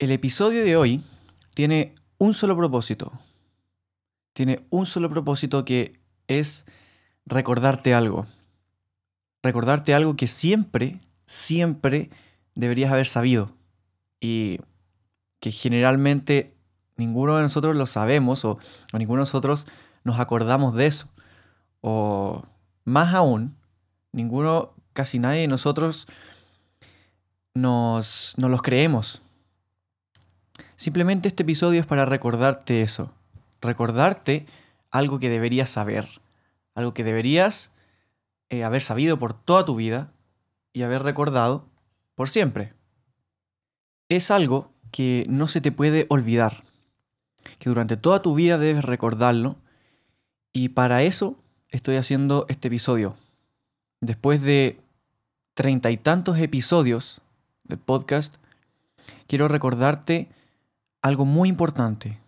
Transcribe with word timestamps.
El 0.00 0.12
episodio 0.12 0.64
de 0.64 0.78
hoy 0.78 1.04
tiene 1.54 1.94
un 2.16 2.32
solo 2.32 2.56
propósito. 2.56 3.12
Tiene 4.32 4.64
un 4.70 4.86
solo 4.86 5.10
propósito 5.10 5.66
que 5.66 6.00
es 6.26 6.64
recordarte 7.26 7.92
algo. 7.92 8.26
Recordarte 9.42 9.92
algo 9.92 10.16
que 10.16 10.26
siempre, 10.26 11.02
siempre 11.26 12.08
deberías 12.54 12.90
haber 12.90 13.06
sabido. 13.06 13.52
Y 14.22 14.60
que 15.38 15.50
generalmente 15.50 16.56
ninguno 16.96 17.36
de 17.36 17.42
nosotros 17.42 17.76
lo 17.76 17.84
sabemos 17.84 18.46
o, 18.46 18.58
ninguno 18.94 19.18
de 19.18 19.24
nosotros 19.24 19.66
nos 20.02 20.18
acordamos 20.18 20.74
de 20.74 20.86
eso. 20.86 21.08
O 21.82 22.42
más 22.86 23.12
aún, 23.12 23.54
ninguno, 24.12 24.72
casi 24.94 25.18
nadie 25.18 25.42
de 25.42 25.48
nosotros 25.48 26.08
nos, 27.52 28.32
nos 28.38 28.50
los 28.50 28.62
creemos. 28.62 29.22
Simplemente 30.80 31.28
este 31.28 31.42
episodio 31.42 31.78
es 31.78 31.84
para 31.84 32.06
recordarte 32.06 32.80
eso. 32.80 33.12
Recordarte 33.60 34.46
algo 34.90 35.18
que 35.18 35.28
deberías 35.28 35.68
saber. 35.68 36.08
Algo 36.74 36.94
que 36.94 37.04
deberías 37.04 37.70
eh, 38.48 38.64
haber 38.64 38.80
sabido 38.80 39.18
por 39.18 39.34
toda 39.34 39.66
tu 39.66 39.74
vida 39.74 40.10
y 40.72 40.80
haber 40.80 41.02
recordado 41.02 41.66
por 42.14 42.30
siempre. 42.30 42.72
Es 44.08 44.30
algo 44.30 44.72
que 44.90 45.26
no 45.28 45.48
se 45.48 45.60
te 45.60 45.70
puede 45.70 46.06
olvidar. 46.08 46.64
Que 47.58 47.68
durante 47.68 47.98
toda 47.98 48.22
tu 48.22 48.34
vida 48.34 48.56
debes 48.56 48.86
recordarlo. 48.86 49.56
Y 50.54 50.70
para 50.70 51.02
eso 51.02 51.36
estoy 51.68 51.96
haciendo 51.96 52.46
este 52.48 52.68
episodio. 52.68 53.18
Después 54.00 54.40
de 54.40 54.80
treinta 55.52 55.90
y 55.90 55.98
tantos 55.98 56.38
episodios 56.38 57.20
del 57.64 57.78
podcast, 57.78 58.36
quiero 59.26 59.46
recordarte 59.46 60.30
algo 61.02 61.24
muy 61.24 61.48
importante 61.48 62.20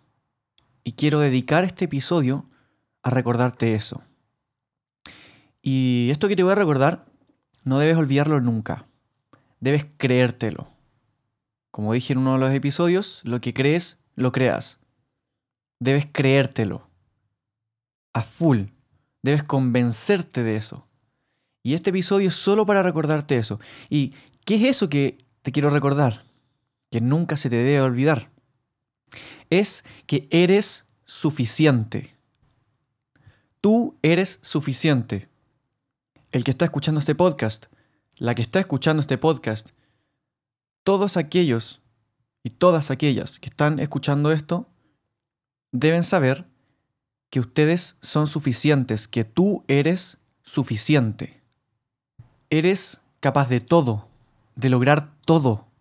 y 0.84 0.92
quiero 0.92 1.20
dedicar 1.20 1.64
este 1.64 1.84
episodio 1.84 2.46
a 3.02 3.10
recordarte 3.10 3.74
eso. 3.74 4.02
Y 5.60 6.08
esto 6.10 6.28
que 6.28 6.36
te 6.36 6.42
voy 6.42 6.52
a 6.52 6.56
recordar, 6.56 7.04
no 7.64 7.78
debes 7.78 7.96
olvidarlo 7.96 8.40
nunca. 8.40 8.86
Debes 9.60 9.86
creértelo. 9.96 10.68
Como 11.70 11.92
dije 11.92 12.12
en 12.12 12.18
uno 12.18 12.34
de 12.34 12.40
los 12.40 12.52
episodios, 12.52 13.20
lo 13.24 13.40
que 13.40 13.54
crees, 13.54 13.98
lo 14.16 14.32
creas. 14.32 14.78
Debes 15.78 16.06
creértelo. 16.10 16.88
A 18.12 18.22
full. 18.22 18.64
Debes 19.22 19.44
convencerte 19.44 20.42
de 20.42 20.56
eso. 20.56 20.86
Y 21.62 21.74
este 21.74 21.90
episodio 21.90 22.28
es 22.28 22.34
solo 22.34 22.66
para 22.66 22.82
recordarte 22.82 23.36
eso. 23.36 23.60
¿Y 23.88 24.14
qué 24.44 24.56
es 24.56 24.62
eso 24.62 24.88
que 24.88 25.18
te 25.42 25.52
quiero 25.52 25.70
recordar? 25.70 26.24
Que 26.90 27.00
nunca 27.00 27.36
se 27.36 27.48
te 27.48 27.56
debe 27.56 27.80
olvidar 27.80 28.32
es 29.50 29.84
que 30.06 30.28
eres 30.30 30.86
suficiente. 31.04 32.14
Tú 33.60 33.96
eres 34.02 34.38
suficiente. 34.42 35.28
El 36.30 36.44
que 36.44 36.50
está 36.50 36.64
escuchando 36.64 37.00
este 37.00 37.14
podcast, 37.14 37.66
la 38.16 38.34
que 38.34 38.42
está 38.42 38.60
escuchando 38.60 39.00
este 39.00 39.18
podcast, 39.18 39.70
todos 40.82 41.16
aquellos 41.16 41.82
y 42.42 42.50
todas 42.50 42.90
aquellas 42.90 43.38
que 43.38 43.50
están 43.50 43.78
escuchando 43.78 44.32
esto, 44.32 44.68
deben 45.70 46.04
saber 46.04 46.46
que 47.30 47.40
ustedes 47.40 47.96
son 48.02 48.26
suficientes, 48.26 49.08
que 49.08 49.24
tú 49.24 49.64
eres 49.68 50.18
suficiente. 50.42 51.40
Eres 52.50 53.00
capaz 53.20 53.48
de 53.48 53.60
todo, 53.60 54.08
de 54.56 54.68
lograr 54.68 55.14
todo. 55.24 55.71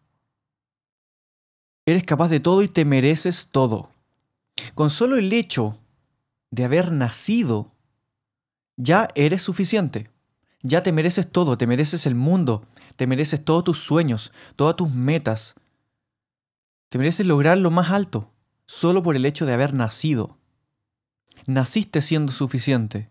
Eres 1.85 2.03
capaz 2.03 2.27
de 2.29 2.39
todo 2.39 2.61
y 2.61 2.67
te 2.67 2.85
mereces 2.85 3.47
todo. 3.47 3.89
Con 4.75 4.89
solo 4.89 5.17
el 5.17 5.33
hecho 5.33 5.79
de 6.51 6.65
haber 6.65 6.91
nacido, 6.91 7.71
ya 8.77 9.07
eres 9.15 9.41
suficiente. 9.41 10.09
Ya 10.61 10.83
te 10.83 10.91
mereces 10.91 11.31
todo, 11.31 11.57
te 11.57 11.65
mereces 11.65 12.05
el 12.05 12.13
mundo, 12.13 12.67
te 12.95 13.07
mereces 13.07 13.43
todos 13.43 13.63
tus 13.63 13.79
sueños, 13.79 14.31
todas 14.55 14.75
tus 14.75 14.91
metas. 14.91 15.55
Te 16.89 16.99
mereces 16.99 17.25
lograr 17.25 17.57
lo 17.57 17.71
más 17.71 17.89
alto, 17.89 18.31
solo 18.67 19.01
por 19.01 19.15
el 19.15 19.25
hecho 19.25 19.47
de 19.47 19.53
haber 19.53 19.73
nacido. 19.73 20.37
Naciste 21.47 22.01
siendo 22.01 22.31
suficiente. 22.31 23.09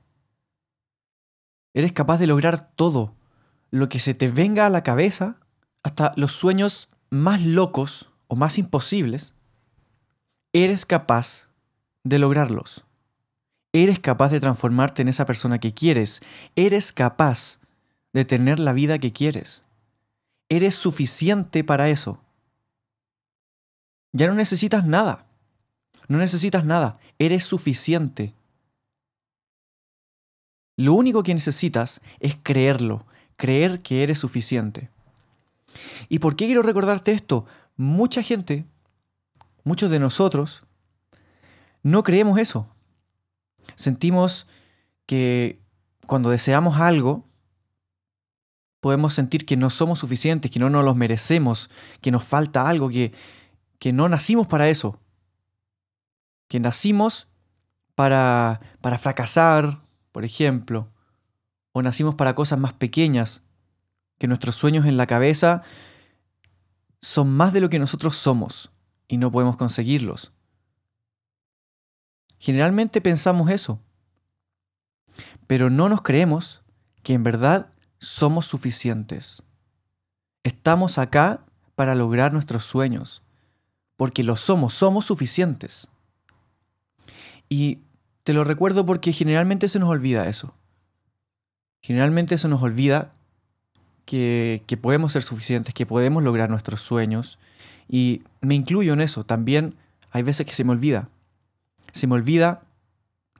Eres 1.74 1.92
capaz 1.92 2.18
de 2.18 2.28
lograr 2.28 2.70
todo, 2.76 3.14
lo 3.70 3.88
que 3.88 3.98
se 3.98 4.14
te 4.14 4.28
venga 4.28 4.66
a 4.66 4.70
la 4.70 4.82
cabeza, 4.84 5.36
hasta 5.82 6.12
los 6.16 6.32
sueños 6.32 6.88
más 7.10 7.42
locos 7.42 8.09
o 8.30 8.36
más 8.36 8.58
imposibles, 8.58 9.34
eres 10.52 10.86
capaz 10.86 11.48
de 12.04 12.20
lograrlos. 12.20 12.84
Eres 13.72 13.98
capaz 13.98 14.30
de 14.30 14.38
transformarte 14.38 15.02
en 15.02 15.08
esa 15.08 15.26
persona 15.26 15.58
que 15.58 15.74
quieres. 15.74 16.20
Eres 16.54 16.92
capaz 16.92 17.58
de 18.12 18.24
tener 18.24 18.60
la 18.60 18.72
vida 18.72 19.00
que 19.00 19.10
quieres. 19.10 19.64
Eres 20.48 20.76
suficiente 20.76 21.64
para 21.64 21.88
eso. 21.88 22.20
Ya 24.12 24.28
no 24.28 24.34
necesitas 24.34 24.86
nada. 24.86 25.26
No 26.06 26.18
necesitas 26.18 26.64
nada. 26.64 27.00
Eres 27.18 27.42
suficiente. 27.42 28.32
Lo 30.76 30.94
único 30.94 31.24
que 31.24 31.34
necesitas 31.34 32.00
es 32.20 32.36
creerlo, 32.40 33.06
creer 33.36 33.82
que 33.82 34.04
eres 34.04 34.18
suficiente. 34.18 34.88
¿Y 36.08 36.20
por 36.20 36.36
qué 36.36 36.46
quiero 36.46 36.62
recordarte 36.62 37.12
esto? 37.12 37.44
Mucha 37.80 38.22
gente, 38.22 38.66
muchos 39.64 39.90
de 39.90 39.98
nosotros, 39.98 40.64
no 41.82 42.02
creemos 42.02 42.38
eso. 42.38 42.68
Sentimos 43.74 44.46
que 45.06 45.62
cuando 46.06 46.28
deseamos 46.28 46.78
algo, 46.78 47.26
podemos 48.80 49.14
sentir 49.14 49.46
que 49.46 49.56
no 49.56 49.70
somos 49.70 49.98
suficientes, 49.98 50.50
que 50.50 50.58
no 50.58 50.68
nos 50.68 50.84
los 50.84 50.94
merecemos, 50.94 51.70
que 52.02 52.10
nos 52.10 52.22
falta 52.22 52.68
algo, 52.68 52.90
que, 52.90 53.14
que 53.78 53.94
no 53.94 54.10
nacimos 54.10 54.46
para 54.46 54.68
eso. 54.68 55.00
Que 56.48 56.60
nacimos 56.60 57.28
para, 57.94 58.60
para 58.82 58.98
fracasar, 58.98 59.80
por 60.12 60.26
ejemplo, 60.26 60.92
o 61.72 61.80
nacimos 61.80 62.14
para 62.14 62.34
cosas 62.34 62.58
más 62.58 62.74
pequeñas, 62.74 63.42
que 64.18 64.26
nuestros 64.26 64.54
sueños 64.54 64.84
en 64.84 64.98
la 64.98 65.06
cabeza 65.06 65.62
son 67.00 67.34
más 67.34 67.52
de 67.52 67.60
lo 67.60 67.70
que 67.70 67.78
nosotros 67.78 68.16
somos 68.16 68.70
y 69.08 69.16
no 69.16 69.30
podemos 69.30 69.56
conseguirlos. 69.56 70.32
Generalmente 72.38 73.00
pensamos 73.00 73.50
eso, 73.50 73.80
pero 75.46 75.68
no 75.68 75.88
nos 75.88 76.02
creemos 76.02 76.62
que 77.02 77.14
en 77.14 77.22
verdad 77.22 77.70
somos 77.98 78.46
suficientes. 78.46 79.42
Estamos 80.42 80.98
acá 80.98 81.44
para 81.74 81.94
lograr 81.94 82.32
nuestros 82.32 82.64
sueños, 82.64 83.22
porque 83.96 84.22
lo 84.22 84.36
somos, 84.36 84.72
somos 84.72 85.04
suficientes. 85.04 85.88
Y 87.48 87.80
te 88.22 88.32
lo 88.32 88.44
recuerdo 88.44 88.86
porque 88.86 89.12
generalmente 89.12 89.68
se 89.68 89.78
nos 89.78 89.90
olvida 89.90 90.28
eso. 90.28 90.54
Generalmente 91.82 92.38
se 92.38 92.48
nos 92.48 92.62
olvida 92.62 93.12
que, 94.10 94.78
podemos 94.80 95.12
ser 95.12 95.22
suficientes, 95.22 95.72
que 95.72 95.86
podemos 95.86 96.24
lograr 96.24 96.50
nuestros 96.50 96.80
sueños. 96.80 97.38
Y 97.88 98.22
me 98.40 98.56
incluyo 98.56 98.92
en 98.92 99.00
eso. 99.00 99.24
También 99.24 99.76
hay 100.10 100.22
veces 100.22 100.46
que 100.46 100.52
se 100.52 100.64
me 100.64 100.72
olvida. 100.72 101.08
Se 101.92 102.08
me 102.08 102.14
olvida 102.14 102.62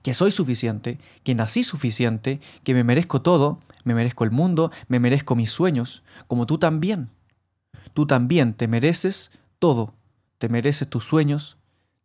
que 0.01 0.13
soy 0.13 0.31
suficiente, 0.31 0.97
que 1.23 1.35
nací 1.35 1.63
suficiente, 1.63 2.39
que 2.63 2.73
me 2.73 2.85
merezco 2.85 3.21
todo, 3.21 3.59
me 3.83 3.93
merezco 3.93 4.23
el 4.23 4.31
mundo, 4.31 4.71
me 4.87 4.99
merezco 4.99 5.35
mis 5.35 5.51
sueños, 5.51 6.03
como 6.27 6.45
tú 6.45 6.57
también. 6.57 7.09
Tú 7.93 8.07
también 8.07 8.53
te 8.53 8.69
mereces 8.69 9.31
todo. 9.59 9.93
Te 10.37 10.47
mereces 10.47 10.87
tus 10.87 11.03
sueños, 11.03 11.57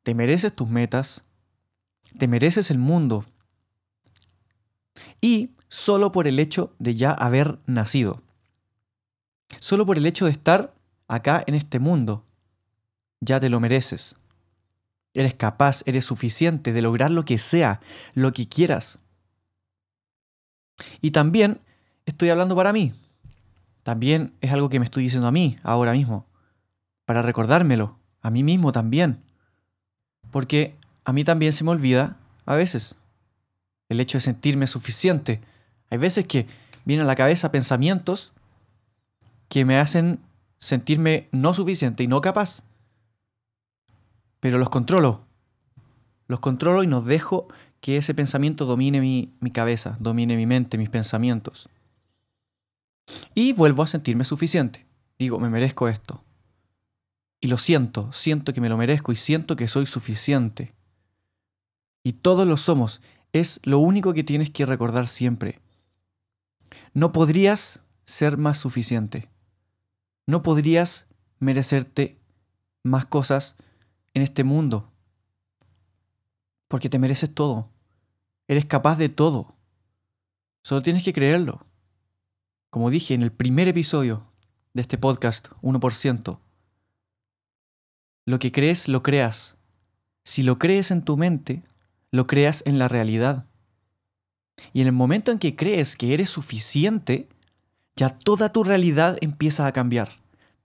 te 0.02 0.14
mereces 0.14 0.52
tus 0.54 0.68
metas, 0.68 1.22
te 2.18 2.26
mereces 2.26 2.72
el 2.72 2.78
mundo. 2.78 3.24
Y 5.20 5.50
solo 5.68 6.10
por 6.10 6.26
el 6.26 6.40
hecho 6.40 6.74
de 6.80 6.96
ya 6.96 7.12
haber 7.12 7.60
nacido. 7.66 8.25
Solo 9.58 9.86
por 9.86 9.96
el 9.96 10.06
hecho 10.06 10.26
de 10.26 10.32
estar 10.32 10.74
acá 11.08 11.42
en 11.46 11.54
este 11.54 11.78
mundo, 11.78 12.24
ya 13.20 13.40
te 13.40 13.48
lo 13.48 13.60
mereces. 13.60 14.16
Eres 15.14 15.34
capaz, 15.34 15.82
eres 15.86 16.04
suficiente 16.04 16.72
de 16.72 16.82
lograr 16.82 17.10
lo 17.10 17.24
que 17.24 17.38
sea, 17.38 17.80
lo 18.14 18.32
que 18.32 18.48
quieras. 18.48 18.98
Y 21.00 21.12
también 21.12 21.60
estoy 22.04 22.30
hablando 22.30 22.54
para 22.54 22.72
mí. 22.72 22.92
También 23.82 24.34
es 24.40 24.52
algo 24.52 24.68
que 24.68 24.78
me 24.78 24.84
estoy 24.84 25.04
diciendo 25.04 25.28
a 25.28 25.32
mí 25.32 25.58
ahora 25.62 25.92
mismo. 25.92 26.26
Para 27.04 27.22
recordármelo, 27.22 27.98
a 28.20 28.30
mí 28.30 28.42
mismo 28.42 28.72
también. 28.72 29.22
Porque 30.30 30.76
a 31.04 31.12
mí 31.12 31.24
también 31.24 31.52
se 31.52 31.64
me 31.64 31.70
olvida 31.70 32.16
a 32.44 32.56
veces 32.56 32.96
el 33.88 34.00
hecho 34.00 34.18
de 34.18 34.22
sentirme 34.22 34.66
suficiente. 34.66 35.40
Hay 35.88 35.98
veces 35.98 36.26
que 36.26 36.46
vienen 36.84 37.04
a 37.04 37.06
la 37.06 37.16
cabeza 37.16 37.52
pensamientos 37.52 38.32
que 39.48 39.64
me 39.64 39.78
hacen 39.78 40.20
sentirme 40.58 41.28
no 41.32 41.54
suficiente 41.54 42.02
y 42.02 42.06
no 42.06 42.20
capaz. 42.20 42.62
Pero 44.40 44.58
los 44.58 44.70
controlo. 44.70 45.24
Los 46.28 46.40
controlo 46.40 46.82
y 46.82 46.86
no 46.86 47.00
dejo 47.00 47.48
que 47.80 47.96
ese 47.96 48.14
pensamiento 48.14 48.64
domine 48.64 49.00
mi, 49.00 49.32
mi 49.40 49.50
cabeza, 49.50 49.96
domine 50.00 50.36
mi 50.36 50.46
mente, 50.46 50.78
mis 50.78 50.88
pensamientos. 50.88 51.68
Y 53.34 53.52
vuelvo 53.52 53.82
a 53.82 53.86
sentirme 53.86 54.24
suficiente. 54.24 54.86
Digo, 55.18 55.38
me 55.38 55.48
merezco 55.48 55.88
esto. 55.88 56.22
Y 57.40 57.48
lo 57.48 57.58
siento, 57.58 58.12
siento 58.12 58.52
que 58.52 58.60
me 58.60 58.68
lo 58.68 58.76
merezco 58.76 59.12
y 59.12 59.16
siento 59.16 59.56
que 59.56 59.68
soy 59.68 59.86
suficiente. 59.86 60.74
Y 62.02 62.14
todos 62.14 62.46
lo 62.46 62.56
somos. 62.56 63.02
Es 63.32 63.60
lo 63.62 63.78
único 63.78 64.14
que 64.14 64.24
tienes 64.24 64.50
que 64.50 64.66
recordar 64.66 65.06
siempre. 65.06 65.60
No 66.92 67.12
podrías 67.12 67.82
ser 68.04 68.36
más 68.38 68.58
suficiente. 68.58 69.28
No 70.26 70.42
podrías 70.42 71.06
merecerte 71.38 72.18
más 72.82 73.06
cosas 73.06 73.56
en 74.14 74.22
este 74.22 74.44
mundo. 74.44 74.92
Porque 76.68 76.88
te 76.88 76.98
mereces 76.98 77.32
todo. 77.32 77.70
Eres 78.48 78.64
capaz 78.64 78.96
de 78.96 79.08
todo. 79.08 79.56
Solo 80.62 80.82
tienes 80.82 81.04
que 81.04 81.12
creerlo. 81.12 81.66
Como 82.70 82.90
dije 82.90 83.14
en 83.14 83.22
el 83.22 83.32
primer 83.32 83.68
episodio 83.68 84.26
de 84.74 84.82
este 84.82 84.98
podcast, 84.98 85.48
1%, 85.62 86.40
lo 88.26 88.40
que 88.40 88.50
crees, 88.50 88.88
lo 88.88 89.04
creas. 89.04 89.56
Si 90.24 90.42
lo 90.42 90.58
crees 90.58 90.90
en 90.90 91.02
tu 91.02 91.16
mente, 91.16 91.62
lo 92.10 92.26
creas 92.26 92.64
en 92.66 92.80
la 92.80 92.88
realidad. 92.88 93.46
Y 94.72 94.80
en 94.80 94.88
el 94.88 94.92
momento 94.92 95.30
en 95.30 95.38
que 95.38 95.54
crees 95.54 95.96
que 95.96 96.12
eres 96.12 96.30
suficiente, 96.30 97.28
ya 97.96 98.10
toda 98.10 98.52
tu 98.52 98.62
realidad 98.62 99.16
empieza 99.22 99.66
a 99.66 99.72
cambiar. 99.72 100.10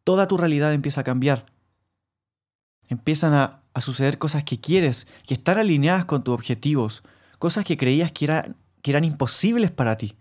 Toda 0.03 0.27
tu 0.27 0.37
realidad 0.37 0.73
empieza 0.73 1.01
a 1.01 1.05
cambiar. 1.05 1.45
Empiezan 2.89 3.33
a, 3.33 3.57
suceder 3.79 4.17
cosas 4.17 4.43
que 4.43 4.59
quieres, 4.59 5.07
que 5.25 5.33
están 5.33 5.57
alineadas 5.57 6.03
con 6.03 6.23
tus 6.23 6.33
objetivos, 6.33 7.03
cosas 7.39 7.63
que 7.63 7.77
creías 7.77 8.11
que, 8.11 8.53
que 8.81 8.91
eran 8.91 9.05
imposibles 9.05 9.71
para 9.71 9.97
ti. 9.97 10.17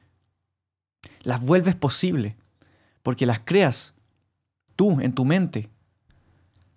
Las 1.23 1.45
vuelves 1.45 1.75
posible, 1.75 2.37
porque 3.03 3.27
las 3.27 3.41
creas 3.41 3.95
tú 4.77 5.01
en 5.01 5.13
tu 5.13 5.25
mente. 5.25 5.69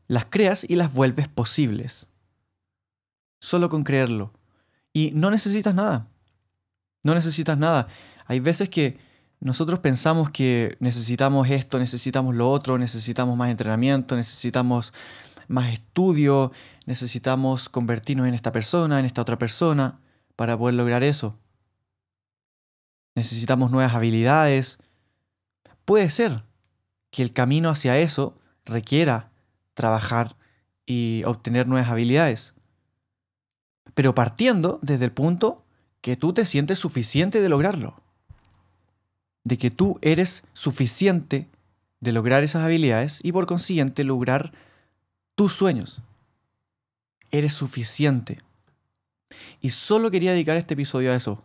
Las 0.07 0.25
creas 0.25 0.65
y 0.68 0.75
las 0.75 0.91
vuelves 0.91 1.27
posibles. 1.27 2.09
Solo 3.39 3.69
con 3.69 3.83
creerlo. 3.83 4.33
Y 4.94 5.12
no 5.13 5.29
necesitas 5.29 5.75
nada. 5.75 6.07
No 7.03 7.13
necesitas 7.13 7.57
nada. 7.57 7.88
Hay 8.25 8.39
veces 8.39 8.69
que 8.69 8.97
nosotros 9.44 9.80
pensamos 9.80 10.31
que 10.31 10.78
necesitamos 10.80 11.50
esto, 11.50 11.78
necesitamos 11.78 12.34
lo 12.34 12.50
otro, 12.50 12.78
necesitamos 12.78 13.36
más 13.36 13.50
entrenamiento, 13.50 14.16
necesitamos 14.16 14.94
más 15.50 15.74
estudio, 15.74 16.54
necesitamos 16.86 17.68
convertirnos 17.68 18.25
en 18.25 18.36
esta 18.36 18.54
persona, 18.54 19.01
en 19.01 19.06
esta 19.06 19.22
otra 19.22 19.38
persona, 19.38 20.00
para 20.38 20.57
poder 20.57 20.75
lograr 20.75 21.04
eso. 21.04 21.38
Necesitamos 23.16 23.69
nuevas 23.69 23.94
habilidades. 23.94 24.80
Puede 25.84 26.10
ser 26.10 26.46
que 27.12 27.22
el 27.22 27.34
camino 27.34 27.69
hacia 27.69 28.00
eso 28.00 28.39
requiera 28.63 29.30
trabajar 29.74 30.38
y 30.86 31.24
obtener 31.25 31.68
nuevas 31.68 31.89
habilidades. 31.89 32.54
Pero 33.94 34.16
partiendo 34.16 34.80
desde 34.81 35.04
el 35.04 35.12
punto 35.12 35.66
que 36.00 36.16
tú 36.16 36.31
te 36.31 36.46
sientes 36.46 36.80
suficiente 36.80 37.42
de 37.42 37.50
lograrlo 37.50 38.02
de 39.44 39.57
que 39.57 39.72
tú 39.72 40.00
eres 40.01 40.44
suficiente 40.54 41.50
de 42.00 42.12
lograr 42.12 42.44
esas 42.44 42.63
habilidades 42.63 43.19
y 43.24 43.31
por 43.31 43.45
consiguiente 43.45 44.04
lograr 44.04 44.51
tus 45.36 45.54
sueños. 45.54 46.01
Eres 47.31 47.54
suficiente. 47.54 48.40
Y 49.62 49.72
solo 49.72 50.12
quería 50.12 50.31
dedicar 50.31 50.57
este 50.57 50.74
episodio 50.75 51.12
a 51.12 51.16
eso, 51.16 51.44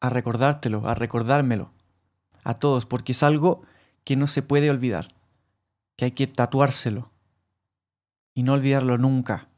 a 0.00 0.08
recordártelo, 0.08 0.88
a 0.88 0.94
recordármelo, 0.94 1.70
a 2.44 2.54
todos, 2.54 2.86
porque 2.86 3.12
es 3.12 3.22
algo 3.22 3.62
que 4.04 4.16
no 4.16 4.26
se 4.26 4.42
puede 4.42 4.70
olvidar, 4.70 5.08
que 5.96 6.06
hay 6.06 6.10
que 6.12 6.26
tatuárselo 6.26 7.10
y 8.34 8.42
no 8.42 8.54
olvidarlo 8.54 8.98
nunca, 8.98 9.48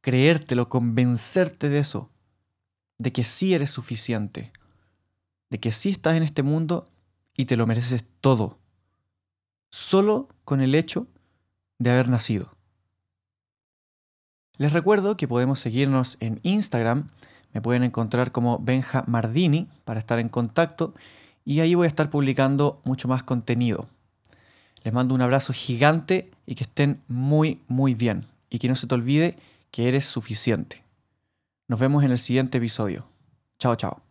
creértelo, 0.00 0.68
convencerte 0.68 1.68
de 1.68 1.78
eso, 1.78 2.10
de 2.98 3.12
que 3.12 3.24
sí 3.24 3.54
eres 3.54 3.70
suficiente, 3.70 4.52
de 5.50 5.58
que 5.58 5.72
sí 5.72 5.90
estás 5.90 6.14
en 6.14 6.22
este 6.22 6.42
mundo 6.42 6.86
y 7.36 7.46
te 7.46 7.56
lo 7.56 7.66
mereces 7.66 8.04
todo, 8.20 8.58
solo 9.70 10.28
con 10.44 10.60
el 10.60 10.74
hecho 10.74 11.06
de 11.78 11.90
haber 11.90 12.08
nacido. 12.08 12.54
Les 14.56 14.72
recuerdo 14.72 15.16
que 15.16 15.26
podemos 15.26 15.58
seguirnos 15.58 16.16
en 16.20 16.38
Instagram, 16.42 17.10
me 17.52 17.60
pueden 17.60 17.82
encontrar 17.82 18.32
como 18.32 18.58
Benja 18.58 19.04
Mardini 19.06 19.68
para 19.84 20.00
estar 20.00 20.18
en 20.18 20.28
contacto 20.28 20.94
y 21.44 21.60
ahí 21.60 21.74
voy 21.74 21.86
a 21.86 21.88
estar 21.88 22.10
publicando 22.10 22.80
mucho 22.84 23.08
más 23.08 23.22
contenido. 23.22 23.88
Les 24.84 24.92
mando 24.92 25.14
un 25.14 25.22
abrazo 25.22 25.52
gigante 25.52 26.30
y 26.46 26.54
que 26.54 26.64
estén 26.64 27.02
muy, 27.08 27.62
muy 27.68 27.94
bien. 27.94 28.26
Y 28.50 28.58
que 28.58 28.68
no 28.68 28.76
se 28.76 28.86
te 28.86 28.94
olvide 28.94 29.36
que 29.70 29.88
eres 29.88 30.04
suficiente. 30.04 30.84
Nos 31.66 31.80
vemos 31.80 32.04
en 32.04 32.12
el 32.12 32.18
siguiente 32.18 32.58
episodio. 32.58 33.06
Chao, 33.58 33.74
chao. 33.76 34.03